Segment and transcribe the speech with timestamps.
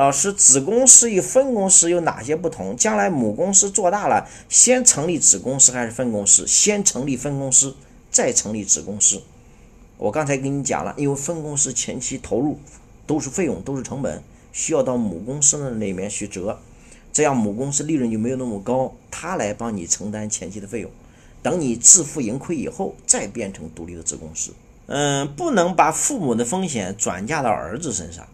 [0.00, 2.74] 老师，子公司与分公司有哪些不同？
[2.74, 6.46] 将来母公司做大了，先成立子公司还是分公司？
[6.46, 7.76] 先成立分公司，
[8.10, 9.20] 再成立子公司。
[9.98, 12.58] 我刚才跟你讲了，因为分公司前期投入
[13.06, 14.22] 都是费用，都是成本，
[14.54, 16.58] 需要到母公司的那边去折，
[17.12, 20.90] 这样母公司利润就没有那么高，他来帮你承担前期的费用。
[21.42, 24.54] 等你自负盈亏以后，再变成独立的子公司。
[24.86, 28.26] 嗯，不能把父母的风险转嫁到儿子身上。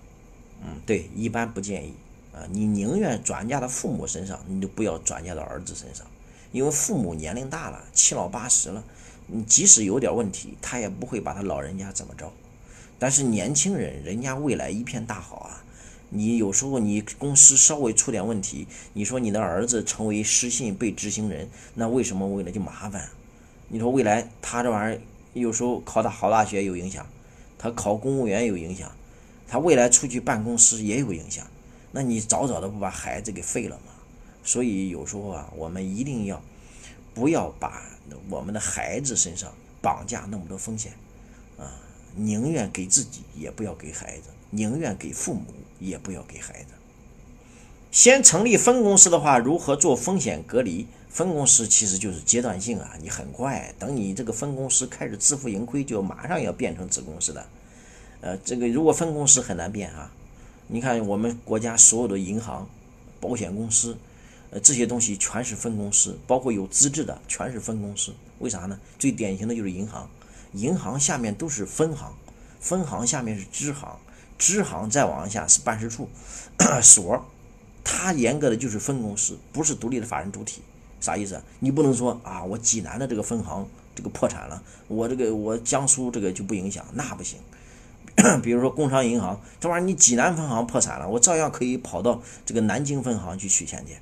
[0.87, 1.93] 对，一般不建议
[2.33, 2.47] 啊。
[2.49, 6.07] 你宁愿转嫁到父母身上，你就不要转嫁到儿子身上，
[6.53, 8.85] 因为父母年龄大了，七老八十了，
[9.27, 12.33] 你即使有点问题，他也不会把他老人家怎么着。
[13.01, 15.65] 但是年轻人，人家未来一片大好啊。
[16.09, 23.09] 你有时候你公司稍微出点问题，你说你的儿子成为失信被执行人，那为什么未来就麻烦？
[23.69, 25.01] 你说未来他这玩意儿
[25.35, 27.05] 有时候考的好大学有影响，
[27.59, 28.93] 他考公务员有影响。
[29.49, 31.47] 他未来出去办公司也有影响，
[31.93, 33.93] 那你早早的不把孩子给废了吗？
[34.45, 36.43] 所以有时候啊，我们一定要
[37.15, 37.83] 不要把
[38.31, 40.93] 我们的孩子身上绑架那么多风险
[41.59, 41.73] 啊！
[42.15, 45.47] 宁愿给自己，也不要给孩子；宁愿给父母，
[45.81, 46.69] 也不要给孩子。
[47.91, 50.87] 先成立分公司的话，如何做风险隔离？
[51.09, 57.47] 分公司其实就是阶段性啊，你很快等你这个分公司开始自负盈亏，就马上要变成子公司的。
[58.27, 60.11] 呃，这个如果分公司很难变啊，
[60.67, 62.69] 你看我们国家所有的银行、
[63.21, 63.97] 保险公司，
[64.51, 68.13] 呃，这些东西全是分公司，包括有资质的全是分公司。
[68.41, 68.81] 为啥呢？
[68.99, 70.11] 最典型的就是银行，
[70.55, 72.13] 银行下面都是分行，
[72.59, 73.97] 分行下面是支行，
[74.37, 76.09] 支行再往下是办事处、
[76.83, 77.25] 所，
[77.85, 80.63] 它严格的就是分公司，不是独立的法人主体。
[81.01, 81.41] 啥意思？
[81.61, 87.39] 你不能说啊，我济南的这个分行这个破产了，我这个我江苏这个就不影响，那不行。
[88.43, 93.97] 比如说工商银行这玩意儿，你济南分行破产了，我照样可以跑到这个南京分行去取钱去。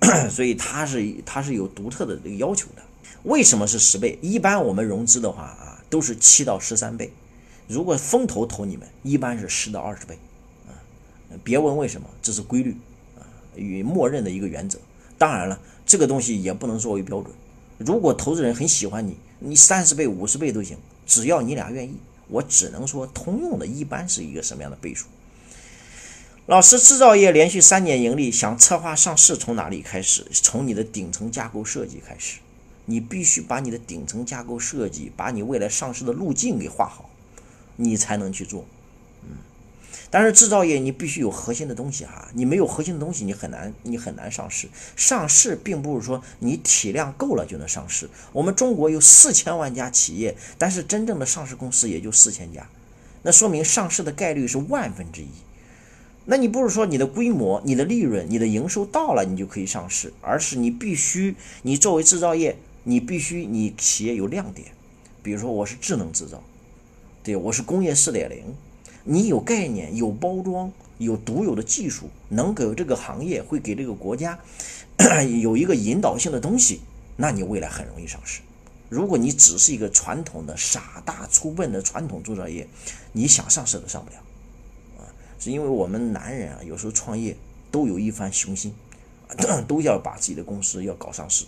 [0.30, 2.82] 所以它是它是有独特的这个要求的。
[3.24, 4.18] 为什么是十倍？
[4.22, 7.12] 一般我们融资的话啊，都是七到十三倍。
[7.66, 10.18] 如果风投投你们，一般是十到二十倍。
[10.66, 10.72] 啊，
[11.42, 12.76] 别问为什么，这是规律
[13.18, 13.26] 啊，
[13.56, 14.78] 与默认的一个原则。
[15.18, 17.34] 当然了，这个东西也不能作为标准。
[17.78, 21.96] 如果投资人很喜欢你，你三十倍、五十倍都行，只要你俩愿意。
[22.28, 25.06] 我只能说，通用的一般是一个什么样的倍数？
[26.46, 30.24] 老师，制造业连续三年盈利，想策划上市，从哪里开始？
[30.30, 32.38] 从你的顶层架构设计开始，
[32.84, 37.10] 你必须把你的顶层架构设计，把你未来上市的路径给画好，
[37.76, 38.64] 你才能去做。
[40.10, 44.68] 但是制造业你必须有核心的东西哈，你没有核心的东西，你很难你很难上市。
[44.94, 48.08] 上市并不是说你体量够了就能上市。
[48.32, 52.68] 我们中国有四千万家企业，但是真正的上市公司也就四千家，
[53.22, 55.28] 那说明上市的概率是万分之一。
[56.26, 64.68] 那你不是说你的规模、你的利润、你的营收到了你就可以上市，而是你必须你作为制造业，你必须你企业有亮点，
[65.22, 66.42] 比如说我是智能制造，
[67.22, 68.54] 对我是工业四点零。
[69.08, 74.36] 你有概念、有包装、有独有的技术，能给这个行业、会给这个国家
[75.40, 76.80] 有一个引导性的东西，
[77.16, 78.40] 那你未来很容易上市。
[78.88, 82.66] 如果你只是一个传统的傻大粗笨的传统制造业，
[83.12, 84.16] 你想上市都上不了。
[84.98, 85.06] 啊，
[85.38, 87.36] 是因为我们男人啊，有时候创业
[87.70, 88.74] 都有一番雄心，
[89.68, 91.44] 都要把自己的公司要搞上市。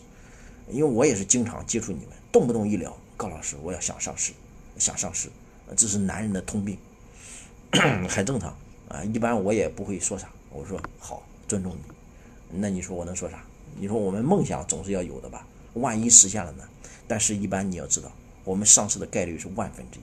[0.71, 4.33] 因为我也是经常接触你们，动不动一聊，高老师，我要想上市，
[4.77, 5.29] 想上市，
[5.77, 6.79] 这是男人的通病。
[8.09, 8.57] 很正常
[8.89, 10.29] 啊，一般我也不会说啥。
[10.51, 12.59] 我说好，尊重你。
[12.61, 13.45] 那你说我能说啥？
[13.79, 15.47] 你说我们梦想总是要有的吧？
[15.75, 16.65] 万一实现了呢？
[17.07, 18.11] 但是，一般你要知道，
[18.45, 20.03] 我们上市的概率是万分之一。